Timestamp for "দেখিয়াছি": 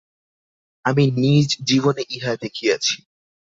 2.35-2.95